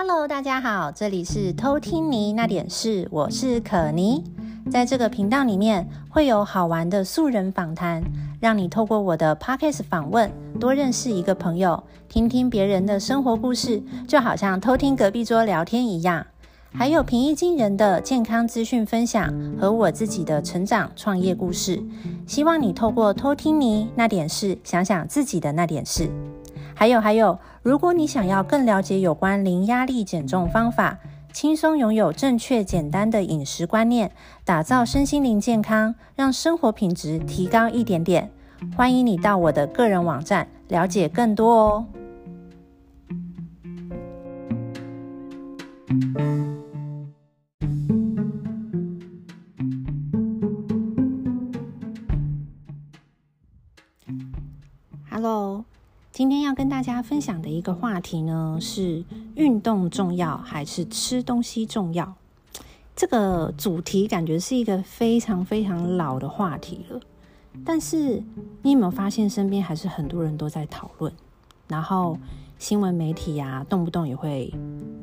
[0.00, 4.22] Hello，大家好，这里是偷听你那点事，我是可妮。
[4.70, 8.00] 在这个频道里面会有好玩的素人访谈，
[8.40, 10.30] 让你透过我的 Podcast 访问
[10.60, 16.24] 多认识一个朋友，听听别人的生活故事，就好像偷听隔壁桌聊天一样。
[16.72, 21.82] 还有平易近人的健康资讯分享和我自己的成长创业故事。
[22.24, 26.08] 希望你透过偷听你那点事，想想自己的那点事。
[26.78, 30.96] 还有还有，如果你想要更了解有关零压力减重方法，
[31.32, 34.12] 轻松拥有正确简单的饮食观念，
[34.44, 38.30] 打造身心灵健康，让生活品质提高一点点，
[38.76, 41.84] 欢迎你到我的个人网站了解更多哦。
[56.18, 59.04] 今天要跟大家分享的一个话题呢，是
[59.36, 62.12] 运动重要还是吃东西重要？
[62.96, 67.00] 这个主题感觉是一个非常非常老的话题了，
[67.64, 68.20] 但是
[68.62, 71.12] 你有没有发现身边还是很多人都在讨论，
[71.68, 72.18] 然后
[72.58, 74.52] 新闻媒体呀，动不动也会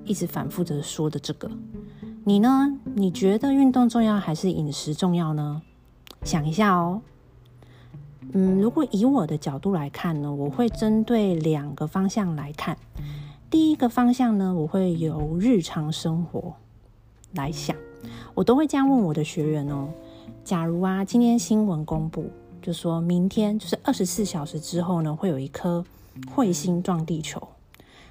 [0.03, 1.49] 一直反复着说的这个。
[2.25, 2.77] 你呢？
[2.93, 5.61] 你觉得运动重要还是饮食重要呢？
[6.25, 7.01] 想一下哦。
[8.37, 12.77] 嗯，如果以我的角度来看呢，我会针对两个方向来看。
[13.49, 16.53] 第一个方向呢，我会由日常生活
[17.31, 17.77] 来想，
[18.33, 19.87] 我都会这样问我的学员哦。
[20.43, 22.29] 假如啊，今天新闻公布，
[22.61, 25.85] 就说明天就是二十四小时之后呢，会有一颗
[26.35, 27.41] 彗星撞地球。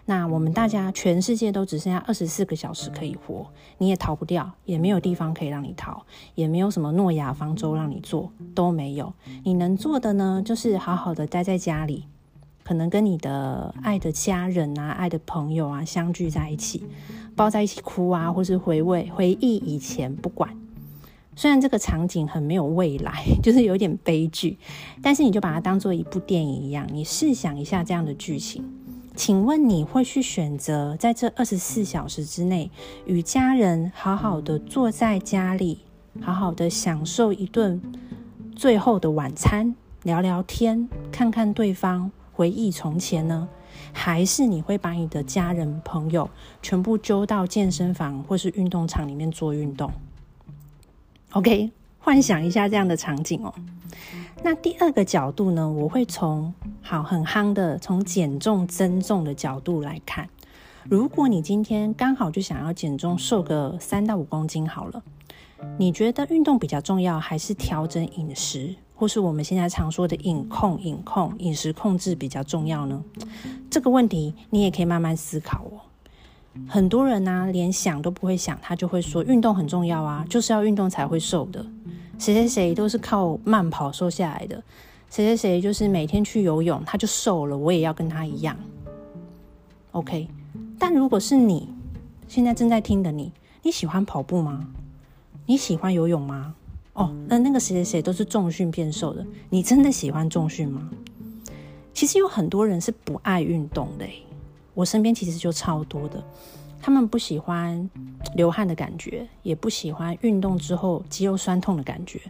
[0.06, 3.46] 那我们大家全世界都只剩下二十四个小时可以活，
[3.78, 6.02] 你也逃不掉，也没有地方可以让你逃，
[6.34, 9.14] 也没有什么诺亚方舟让你做，都没有。
[9.44, 12.04] 你能做的呢，就是好好的待在家里，
[12.62, 16.84] 可能跟你的爱的家人啊、爱的朋友啊相聚在一起，
[17.34, 20.54] 抱在一起哭啊，或是回味回忆以前，不管。
[21.36, 24.58] 虽然这个场景很没有未来， 就是有点悲剧，
[25.02, 28.62] 但是你就把它当做一部电影一样，你试想一下这样的剧情。
[29.16, 32.70] 请问你会去选择在这二十四小时之内
[33.06, 35.78] 与家人好好的坐在家里，
[36.20, 37.80] 好好的享受一顿
[38.56, 43.48] 最后的晚餐，聊聊天，看看对方，回忆从前呢？
[43.92, 46.28] 还是你会把你的家人朋友
[46.60, 49.90] 全部揪到健身房或是运动场里面做运动
[51.30, 51.70] ？OK，
[52.04, 53.52] 幻想一下这样的场景哦。
[54.42, 60.28] 那第二个角度呢，我会从好很夯的从减重增重的角度来看。
[60.86, 65.02] 如果你今天刚好就想要减重，瘦个三到五公斤好了，
[65.78, 73.02] 你觉得运动比较重要，还是调整饮食，或是我们现在常说的饮控、饮控、饮食控制比较重要呢？
[73.70, 75.80] 这个问题你也可以慢慢思考哦。
[76.68, 81.64] 很多人呢、啊，连想都不会想，他就会说运动很重要啊，就是要运动才会瘦的。
[82.18, 84.62] 谁谁谁都是靠慢跑瘦下来的，
[85.10, 87.58] 谁谁谁就是每天去游泳，他就瘦了。
[87.58, 88.56] 我也要跟他一样
[89.92, 90.28] ，OK。
[90.78, 91.68] 但如果是你
[92.28, 93.32] 现在正在听的你，
[93.62, 94.68] 你喜欢跑步吗？
[95.46, 96.54] 你喜欢游泳吗？
[96.94, 100.88] 哦，那那个谁谁谁都是重训变瘦的，你真的喜欢重训吗？
[101.92, 104.06] 其实有很多人是不爱运动的，
[104.74, 106.22] 我身边其实就超多的。
[106.82, 107.88] 他们不喜欢
[108.34, 112.20] 流汗的感觉，也不喜欢运动之后肌肉酸痛的感觉。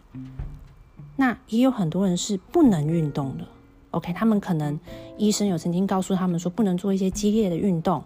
[1.16, 3.44] 那也有很多人是不能运动的。
[3.90, 4.78] OK，他们可能
[5.16, 8.02] 医生有曾经告诉他们说不能做一些激烈的运动，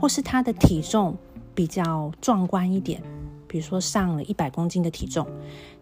[0.00, 1.16] 或是他的体重
[1.54, 3.02] 比较壮观一点，
[3.46, 5.26] 比如说上了一百公斤的体重，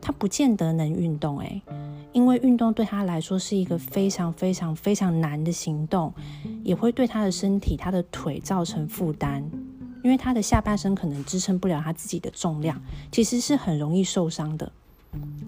[0.01, 1.39] 他不见得能运动。
[1.41, 1.63] 诶，
[2.13, 6.13] 因为运动对他来说是一个非常非常非常难的行动，
[6.63, 9.43] 也会对他的身体、他的腿造成负担。
[10.05, 14.73] 因为他的下半身可能支撑不了他自己的重量，其实是很容易受伤的。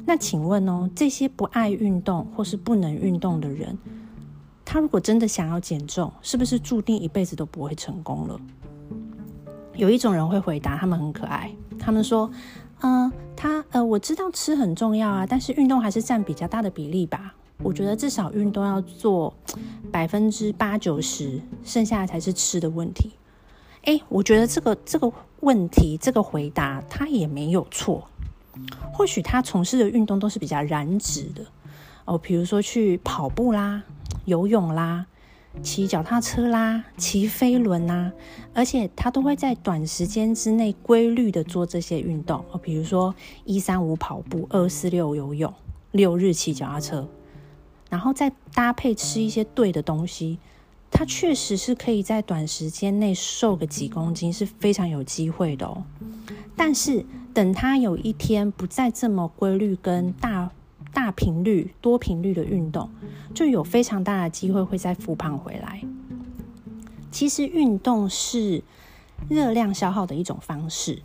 [0.06, 3.76] 那请问哦，这些不爱运动或是不能运动的人，
[4.64, 8.40] 他如果真的想要减重，是不是注定一辈子都不会成功了？
[9.74, 12.30] 有一种人会回答，他们很可爱，他们说
[12.86, 17.34] ：“嗯、他呃，我知道吃很重要啊，但是运动还是占比较大的比例吧。
[17.62, 19.32] 我觉得至少运动要做
[19.90, 23.12] 百分之八九十，剩下的才是吃的问题。”
[23.84, 25.10] 哎，我觉得这个这个
[25.40, 28.06] 问题，这个回答他也没有错。
[28.92, 31.42] 或许他从事的运动都是比较燃脂的
[32.04, 33.82] 哦，比如说去跑步啦、
[34.26, 35.06] 游泳啦、
[35.62, 38.12] 骑脚踏车啦、骑飞轮啦，
[38.52, 43.14] 而且他都会在短时间之内规律的做这些运动哦，比如说
[43.44, 45.52] 一三五跑步、二四六游泳、
[45.92, 47.08] 六日骑脚踏车，
[47.88, 50.38] 然后再搭配吃一些对的东西。
[50.90, 55.82] 他确实是可以在短时间内瘦个几公斤，是非常有机会的哦。
[56.54, 60.52] 但是等他有一天不再这么规律跟大
[60.94, 62.88] 大频率、多频率的运动，
[63.34, 65.82] 就有非常大的机会会再复胖回来。
[67.10, 68.62] 其实运动是
[69.28, 71.02] 热量消耗的一种方式。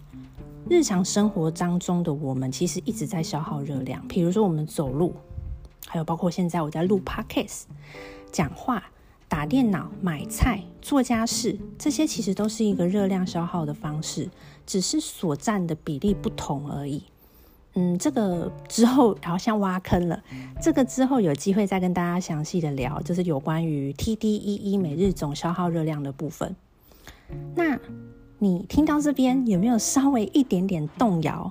[0.69, 4.07] 日常生活当中的我们，其实一直在消耗热量。
[4.07, 5.15] 比如说我们走路，
[5.87, 7.63] 还有包括现在我在录 Podcast、
[8.31, 8.83] 讲话、
[9.27, 14.29] 打电脑、买菜、做家事，这些其实都是一个热量消耗的方式，
[14.67, 17.03] 只是所占的比例不同而已。
[17.79, 20.21] 嗯，这个之后好像挖坑了。
[20.61, 26.53] 这个之后有机会再跟大家详细的聊，就是有关于 TDEE 每日总消耗热量的部分。
[27.55, 27.79] 那
[28.37, 31.49] 你听到这边有没有稍微一点点动摇？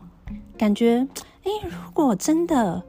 [0.58, 1.08] 感觉，
[1.44, 2.82] 诶，如果真的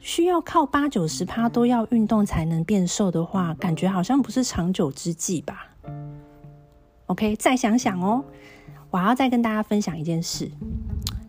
[0.00, 5.68] 需要靠八九十趴都要运动才能变瘦的话，感觉好像不是长久之计吧
[7.04, 8.24] ？OK，再想想哦。
[8.90, 10.50] 我要再跟大家分享一件事，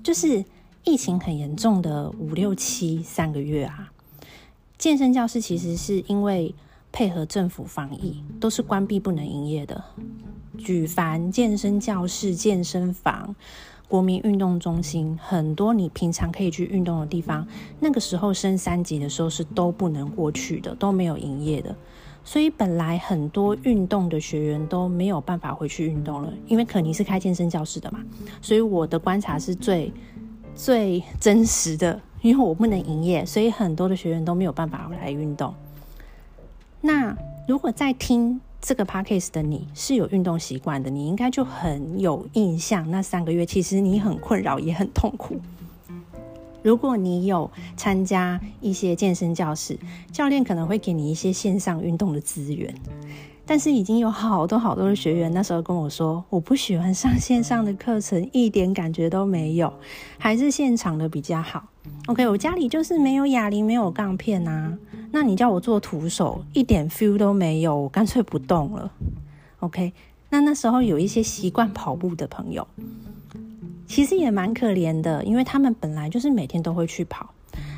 [0.02, 0.46] 就是。
[0.86, 3.92] 疫情很严重的五六七三个月啊，
[4.78, 6.56] 健身教室其实是因为
[6.92, 9.84] 配合政府防疫，都是关闭不能营业的。
[10.58, 13.36] 举凡健身教室、健身房、
[13.88, 17.46] 国民运动中心，很多你平常可以去运动的地方，
[17.80, 21.76] 那个时候升三级的时候是都不能过去的，都没有营业的。
[22.24, 28.00] 所以本来很多运动的学员都没有办法回去运动了，因为可妮是开健身教室的嘛，
[28.42, 29.92] 所以我的观察是最。
[30.60, 35.54] 最真实的，因为我不能营业，所以很多的学员都没有办法来运动。
[36.82, 37.16] 那
[37.48, 42.92] 如果在听这个 podcast 的你是有运动习惯的，你应该就很有印象。
[42.92, 45.40] 那三个月其实你很困扰，也很痛苦。
[46.62, 49.80] 如果你有参加一些健身教室，
[50.12, 52.76] 教练可能会给你一些线上运动的资源。
[53.50, 59.74] 但是已经有好多好多的学员那时候跟我说，我不喜欢上线上的课程，一点感觉都没有，
[60.20, 61.64] 还是现场的比较好。
[62.06, 64.78] OK，我家里就是没有哑铃，没有杠片啊，
[65.12, 68.92] 那你叫我做徒手，一点 feel 都没有，我干脆不动了。
[69.62, 69.94] OK，
[70.30, 72.68] 那那时候有一些习惯跑步的朋友，
[73.88, 77.34] 其实也蛮可怜的，因为他们本来就是每天都会去跑，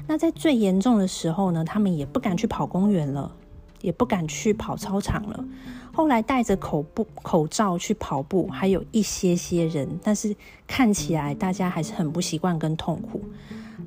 [0.05, 3.31] 那在最严重的时候呢，他们也不敢去跑公园了。
[3.81, 5.45] 也不敢去跑操场了。
[5.93, 10.33] 后来戴着口布口罩去跑步，还有一些些人，但是
[10.65, 13.21] 看起来大家还是很不习惯跟痛苦。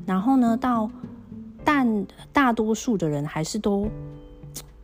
[0.05, 0.91] 然后呢，到
[1.64, 3.88] 但大多数的人还是都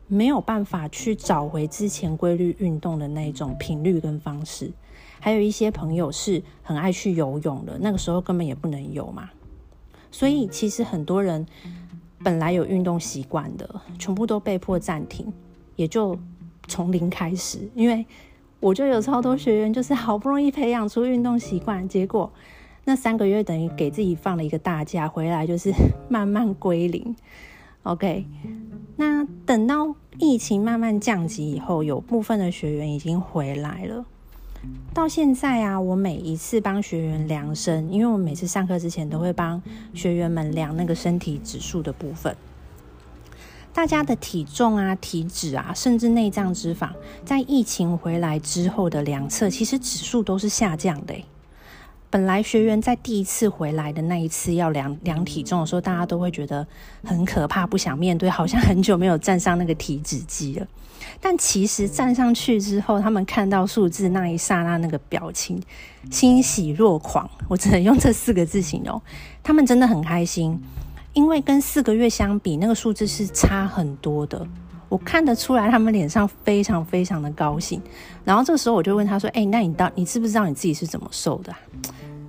[0.07, 4.73] 没有办法去找回之前规律运动的那种频率跟方式。
[5.19, 9.29] 还有一些朋友是很爱去游泳的，那个时候根本也不能游嘛。
[10.11, 11.47] 所以其实很多人。
[12.23, 15.33] 本来有运动习惯的，全部都被迫暂停，
[15.77, 16.19] 也就
[16.69, 17.59] 从零开始。
[17.75, 18.05] 因为
[18.61, 22.31] 我就有超多学员，就是好不容易培养出运动习惯，结果
[22.85, 25.73] 那三个月等于给自己放了一个大假，回来就是
[26.09, 27.17] 慢慢归零。
[27.85, 28.27] OK，
[28.97, 34.05] 那等到疫情慢慢降级以后，有部分的学员已经回来了。
[34.93, 39.63] 到现在啊，我每一次帮学员量身，因为我每次上课之前都会帮
[39.95, 42.37] 学员们量那个身体指数的部分。
[43.73, 46.91] 大家的体重啊、体脂啊，甚至内脏脂肪，
[47.25, 51.15] 在疫情回来之后的量测，其实指数都是下降的。
[52.11, 56.67] 本来学员在第一次回来的那一次要量量体重的时候，大家都会觉得
[57.05, 60.67] 很可怕，不想面对，好像很久没有站上那个体脂机了。
[61.21, 65.63] 但其实站上去之后，他们看到数字那一刹那，那个表情
[66.11, 69.01] 欣喜若狂，我只能用这四个字形容。
[69.43, 70.61] 他们真的很开心，
[71.13, 74.47] 因为跟四个月相比，那个数字是差很多的。
[74.91, 77.81] 我看得出来，他们脸上非常非常的高兴。
[78.25, 81.59] 然后这时候，我就问他说：“哎，那你到你知不知道你自己是怎么瘦的啊？”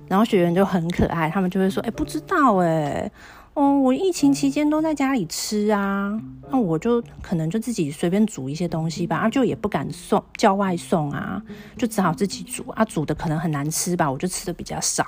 [0.08, 3.10] 然后学员就很可爱，他们就会说：“哎，不知道哎。”
[3.54, 6.18] 哦，我疫情期间都在家里吃啊，
[6.50, 11.42] 那我就可能就自己随便煮一些东西吧，啊，就也不敢送叫外送啊，
[11.76, 15.06] 就只好自己煮啊，煮的可能很难吃吧，我就吃的比较少。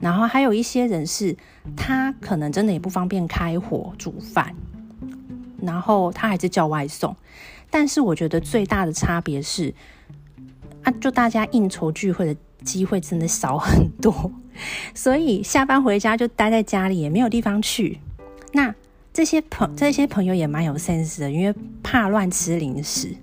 [0.00, 1.36] 然后还有一些人是，
[1.76, 4.54] 他可能真的也不方便开火煮饭，
[5.62, 7.16] 然后他还是叫外送。
[7.70, 9.74] 但是我觉得最大的差别是，
[10.82, 14.30] 啊，就大家应酬聚会的机会真的少很多。
[14.94, 17.98] 所以下班回家就待在家里，也没有地方去。
[18.52, 18.74] 那
[19.14, 23.16] 这些朋这些朋友也蛮有 sense 的，因为怕乱吃零食，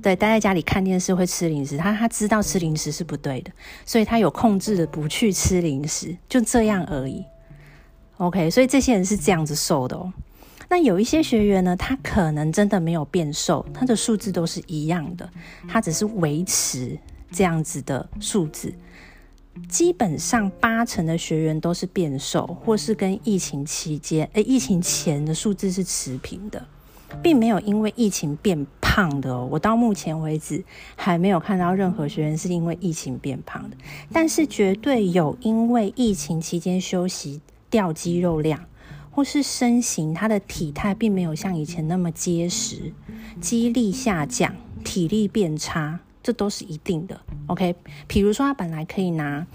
[0.00, 3.50] 对，待在家里看电视会吃零食，他他知道吃零食是不对的，
[3.84, 7.24] 所以他有控制的不去吃零食，就这样而已。
[8.18, 10.12] OK，所以这些人是这样子瘦的哦。
[10.72, 15.28] 那有一些学员呢，他可能真的没有变瘦，他的数字都是一样的，
[15.68, 16.98] 他只是维持
[17.30, 18.72] 这样子的数字。
[19.68, 26.66] 基本上八成的学员都是变瘦，或是跟疫情期间、诶，疫情前的数字是持平的，
[27.22, 29.46] 并没有因为疫情变胖的哦。
[29.52, 30.64] 我到目前为止
[30.96, 33.76] 还没有看到任何学员是因为疫情变胖的，
[34.10, 38.58] 但是绝对有因为疫情期间休息掉肌肉量。
[39.12, 42.92] 或是身形，他的体态并没有像以前那么结实，
[43.40, 47.20] 肌力下降，体力变差，这都是一定的。
[47.48, 47.74] OK，
[48.08, 49.46] 比如说他本来可以拿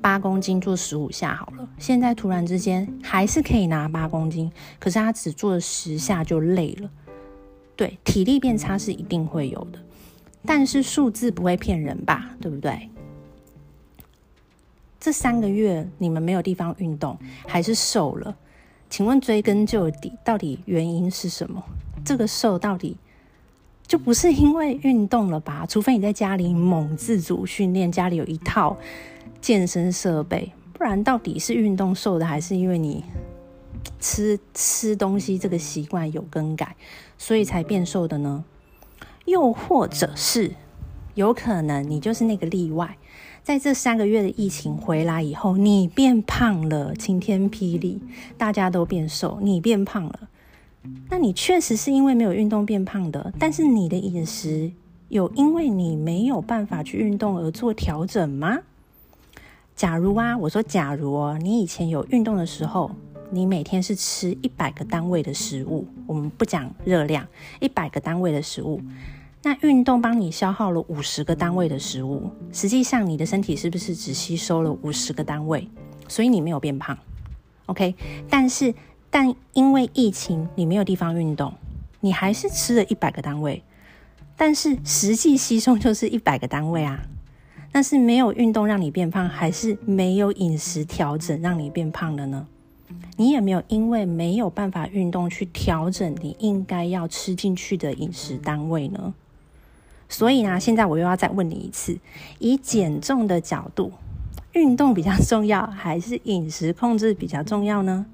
[0.00, 6.88] 八公斤做十五下好了，现在突然之间还是可以拿八公斤，可是他只做了十下就累了。
[7.74, 9.78] 对，体力变差是一定会有的，
[10.46, 12.30] 但是数字不会骗人吧？
[12.40, 12.88] 对不对？
[15.00, 18.36] 这三个月你们没有地方运动，还是瘦了？
[18.90, 21.62] 请问追根究底，到底原因是什么？
[22.04, 22.96] 这个瘦到底
[23.86, 25.64] 就不是因为运动了吧？
[25.70, 28.76] 除非你在家里猛自主训练，家里有一套
[29.40, 33.04] 健身设备，不然到底是运动瘦的，还是因为你
[34.00, 36.74] 吃吃东西这个习惯有更改，
[37.16, 38.44] 所以才变瘦的呢？
[39.26, 40.52] 又或者是
[41.14, 42.96] 有可能你就是那个例外？
[43.42, 48.00] 在这三个月的疫情回来以后，你变胖了，晴天霹雳，
[48.36, 50.28] 大家都变瘦，你变胖了。
[51.08, 54.70] 那你确实是因为没有运动变胖的，但是你的饮食
[55.08, 58.60] 有因为你没有办法去运动而做调整吗？
[59.74, 62.90] 假如啊，我说假如哦，你以前有运动的时候，
[63.30, 67.26] 你每天是吃一百个单位的食物，我们不讲热量，
[67.58, 68.80] 一百个单位的食物。
[69.42, 75.66] 那运动帮你消耗了五十个单位的食物，实际上你的身体是不是只吸收了五十个单位？
[76.08, 76.98] 所以你没有变胖
[77.66, 77.94] ，OK？
[78.28, 78.74] 但是，
[79.08, 81.54] 但因为疫情，你没有地方运动，
[82.00, 83.62] 你还是吃了一百个单位，
[84.36, 87.00] 但是实际吸收就是一百个单位啊。
[87.72, 92.46] 那是没有运动让你变胖，还是没有饮食调整让你变胖的呢？
[93.16, 99.14] 你也没有因为没有办法运动去调整你应该要吃进去的饮食单位呢？
[100.10, 101.96] 所以呢，现在我又要再问你一次：
[102.40, 103.92] 以减重的角度，
[104.52, 108.04] 运动比较重要，还是饮食控制比较重要呢？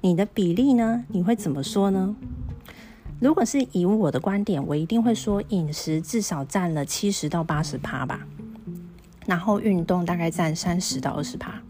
[0.00, 1.04] 你的比例呢？
[1.08, 2.14] 你会怎么说呢？
[3.18, 8.20] 如果是以我的观点，我一定会说饮食至少占了七十到八十趴吧，
[9.26, 11.60] 然后运动大概占三十到二十趴。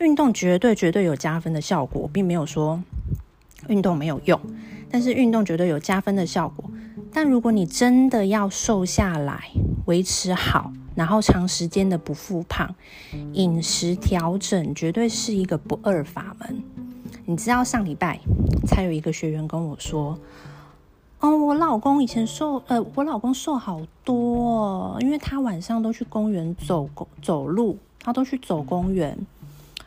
[0.00, 2.82] 运动绝对绝对有加分的效果，并没有说
[3.68, 4.38] 运动没有用，
[4.90, 6.68] 但是运动绝对有加分的效果。
[7.16, 9.50] 但如果你真的要瘦下来，
[9.86, 12.74] 维持好，然后长时间的不复胖，
[13.34, 16.60] 饮食调整绝对是一个不二法门。
[17.24, 18.18] 你知道上礼拜
[18.66, 20.18] 才有一个学员跟我说
[21.20, 26.90] ：“哦，我老公以前瘦，呃，我老公瘦好多哦，因为他晚上都去公园走
[27.22, 29.16] 走路，他都去走公园。”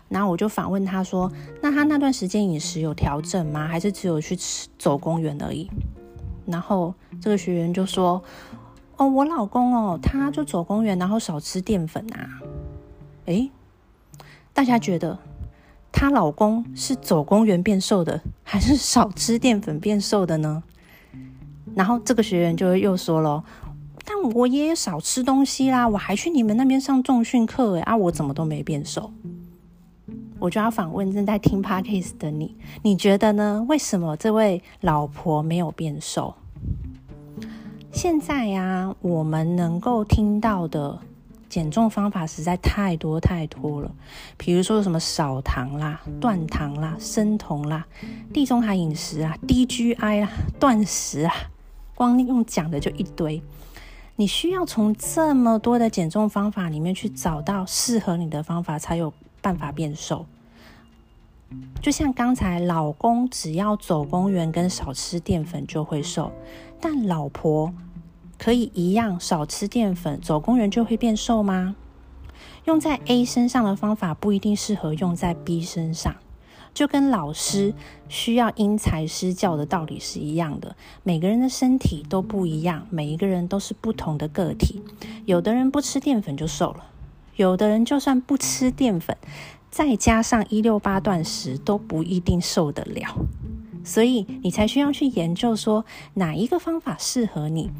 [0.07, 1.29] 然后我就反问他说
[1.61, 3.67] ：“那他那段时间饮食有调整吗？
[3.67, 5.69] 还是只有去吃走公园而已？”
[6.47, 8.23] 然后这个学员就说
[8.97, 12.41] ：“哦，我老公哦，他就走公园，然后少吃淀粉啊。”
[13.25, 13.51] 诶，
[14.53, 15.19] 大家觉得
[15.91, 20.63] 她老公是走公园变瘦的，还是少吃淀粉变瘦的呢？
[21.75, 23.43] 然后这个学员就又说了
[24.05, 29.11] ：“但我也少吃东西啦，我还去你们那边上重训课，诶，啊，我怎么都没变瘦？”
[30.39, 33.65] 我就要访问正在听 Podcast 的你，你觉得呢？
[33.67, 36.35] 为什么这位老婆没有变瘦？
[37.91, 40.99] 现在呀、我们能够听到的
[41.49, 43.91] 减重方法实在太多太多了。
[44.37, 47.87] 比如说什么少糖啦、断糖啦、生酮啦、
[48.31, 50.29] 地中海饮食啊、低 GI 啊、
[50.59, 51.33] 断食啊，
[51.95, 53.41] 光用讲的就一堆。
[54.15, 60.25] 你需要从这么多的减重方法里面去找到适合你的方法，才有办法变瘦，
[61.81, 66.31] 就像刚才老公只要走公园跟少吃淀粉就会瘦，
[66.81, 67.73] 但老婆
[68.37, 71.75] 可以一样少吃淀粉，走公园就会变瘦吗？
[72.65, 76.17] 用在 A 身上的方法不一定适合用在 B 身上，
[76.73, 77.73] 就跟老师
[78.09, 80.75] 需要因材施教的道理是一样的。
[81.01, 84.83] 每个人的身体都不一样，每一个人都是不同的个体，
[85.25, 86.83] 有的人不吃淀粉就瘦了。
[87.37, 89.15] 有的人就算不吃淀粉，
[89.71, 93.15] 再加上一六八断食都不一定受得了，
[93.83, 97.71] 所以你才需要去研究说哪一个方法适合你。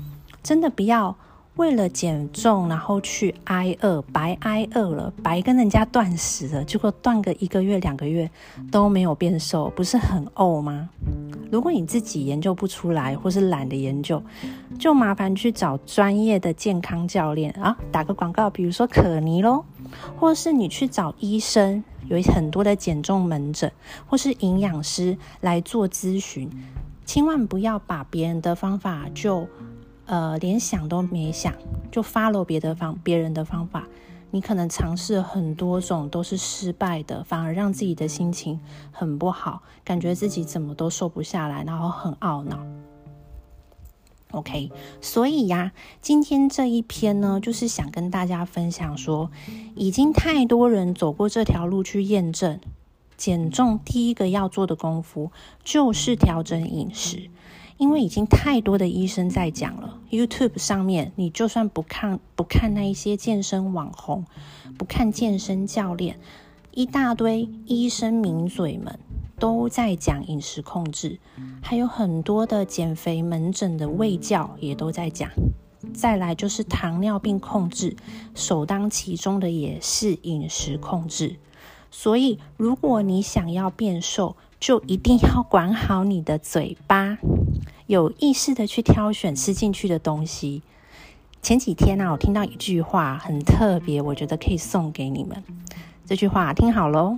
[0.42, 1.18] 真的不要
[1.58, 8.30] 为了减重，然后去挨饿，白挨饿了，白跟人家断食了，结果断个一个月、两个月
[8.72, 10.88] 都没有变瘦，不是很呕吗？
[11.52, 14.22] 如果你自己研究不出来，或是懒得研究，
[14.78, 19.66] 就麻烦去找专业的健康教练啊，打个广告，比如说可妮咯，
[20.16, 23.72] 或是你去找医生，有很多的减重门诊，
[24.06, 26.48] 或是营养师来做咨询，
[27.04, 29.48] 千万不要把别人的方法就。
[30.08, 31.54] 呃，连想都没想
[31.92, 33.88] 就 follow 别的方别人的方法，
[34.32, 38.60] 你可能尝试很多种都是失败的，反而让自己的心情
[38.92, 42.66] 很不好，感觉自己怎么都瘦不下来，然后很懊恼。
[44.32, 44.72] OK，
[45.02, 45.72] 所以呀，
[46.02, 49.32] 今天这一篇呢，就是想跟大家分享说，
[49.76, 52.60] 已经太多人走过这条路去验证，
[53.16, 55.32] 减重第一个要做的功夫
[55.64, 57.30] 就是调整饮食。
[57.77, 64.25] 因为已经太多的医生在讲了，YouTube 上面你就算不看不看那一些健身网红，
[64.77, 66.19] 不看健身教练，
[66.72, 69.00] 一大堆医生名嘴们
[69.38, 71.19] 都在讲饮食控制，
[71.62, 75.29] 还有很多的减肥门诊的卫教也都在讲。
[75.93, 77.96] 再来就是糖尿病控制，
[78.34, 81.36] 首当其冲的也是饮食控制。
[81.91, 87.19] 所以如果你想要变瘦，就一定要管好你的嘴巴。
[87.88, 90.62] 有意识的去挑选吃进去的东西。
[91.41, 95.41] 前几天呢、我听到一句话很特别，我觉得可以送给你们。
[96.06, 97.17] 这句话听好喽，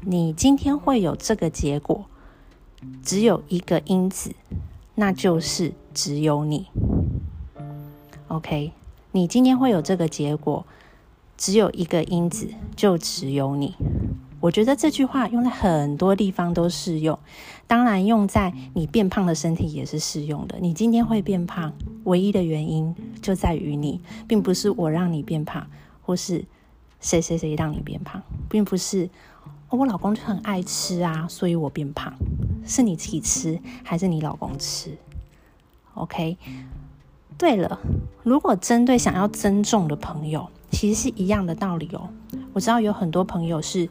[0.00, 2.06] 你今天会有这个结果，
[3.02, 4.34] 只有一个因子，
[4.94, 6.66] 那就是只有你。
[8.28, 8.72] OK，
[9.12, 10.64] 你今天会有这个结果，
[11.36, 13.74] 只有一个因子，就只有你。
[14.38, 17.18] 我觉得这句话用在很多地方都适用，
[17.66, 20.58] 当然用在你变胖的身体也是适用的。
[20.60, 21.72] 你今天会变胖，
[22.04, 25.66] 唯一的原因就在于你，并不是我让你变胖，
[26.02, 26.44] 或是
[27.00, 29.08] 谁谁谁让你变胖，并不是
[29.70, 32.12] 我老公就很爱吃啊，所以我变胖，
[32.64, 34.96] 是你自己吃还是你老公吃
[35.94, 36.36] ？OK。
[37.38, 37.80] 对了，
[38.22, 42.10] 如果针对想要增重的朋友，其实是一样的道理哦。
[42.52, 43.88] 我知道有很多朋友是。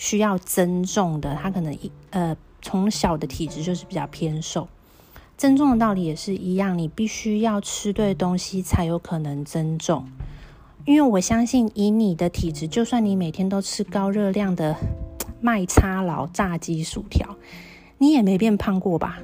[0.00, 4.66] 需要增重的，他可能一呃从小的体质就是比较偏瘦，
[5.36, 10.06] 增重的道理也是一样，你必须要吃对东西才有可能增重。
[10.86, 14.74] 因为我相信以你的体质，就算你每天都吃高热量的
[15.38, 17.36] 麦叉劳炸鸡薯条，
[17.98, 19.18] 你也没变胖过吧？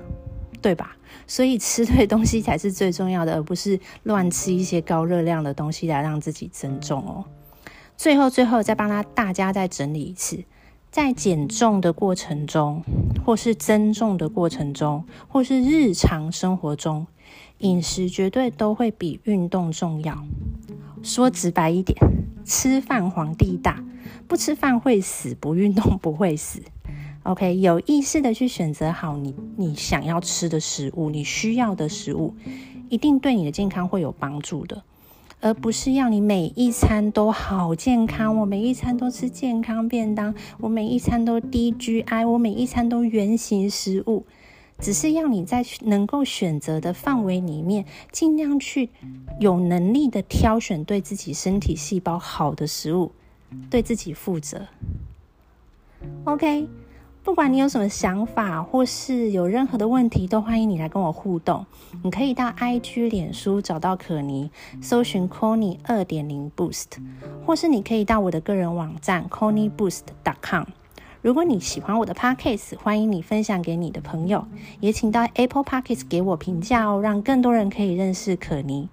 [0.60, 0.94] 对吧？
[1.26, 7.24] 所以吃对东西才是最重要的，而不是乱吃一些高热量的东西来让自己增重哦。
[7.96, 10.44] 最后，最后再帮他大家再整理一次。
[10.96, 12.82] 在减重的过程中，
[13.22, 17.06] 或是增重的过程中，或是日常生活中，
[17.58, 20.24] 饮食绝对都会比运动重要。
[21.02, 21.98] 说直白一点，
[22.46, 23.84] 吃饭皇帝大，
[24.26, 26.62] 不吃饭会死，不运动不会死。
[27.24, 32.34] OK，有意识的去选择好你你想要吃的食物，你需要的食物，
[32.88, 34.82] 一定对你的健康会有帮助的。
[35.46, 44.24] 而不是要你每一餐都好健康，我每一餐都吃健康便当，我每一餐都低 GI，我每一餐都原型食物，
[44.80, 48.90] 只是要你在能够选择的范围里面，尽量去
[49.38, 53.12] 有能力的挑选对自己身体细胞好的食物，
[53.70, 54.66] 对自己负责。
[56.24, 56.66] OK。
[57.26, 61.66] 不管你有什么想法，或是有任何的问题，都欢迎你来跟我互动。
[62.04, 64.48] 你可以到 IG、脸书找到可妮，
[64.80, 66.86] 搜寻 Connie 二点零 Boost，
[67.44, 70.66] 或是你可以到我的个人网站 ConnieBoost.com。
[71.20, 74.46] 如果你喜欢我的 Podcast，欢迎你分享给你的朋友，
[74.78, 78.88] 也请到 Apple Podcast 给我评价哦，让更多人可以认识可妮。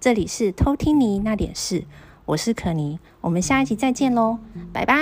[0.00, 1.84] 这里是偷听你那点事，
[2.24, 4.38] 我是可妮，我们下一集再见喽，
[4.72, 4.96] 拜拜。